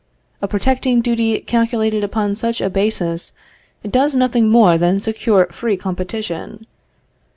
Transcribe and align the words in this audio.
A 0.41 0.47
protecting 0.47 1.01
duty 1.01 1.39
calculated 1.41 2.03
upon 2.03 2.35
such 2.35 2.59
a 2.59 2.71
basis 2.71 3.33
does 3.87 4.15
nothing 4.15 4.49
more 4.49 4.75
than 4.79 4.99
secure 4.99 5.45
free 5.51 5.77
competition 5.77 6.65